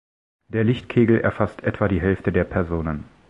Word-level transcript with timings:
Der 0.47 0.63
Lichtkegel 0.63 1.19
erfasst 1.21 1.61
etwa 1.63 1.87
die 1.87 2.01
Hälfte 2.01 2.31
der 2.31 2.43
Personen. 2.43 3.05